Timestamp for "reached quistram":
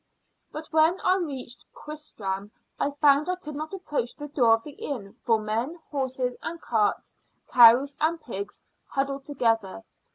1.17-2.49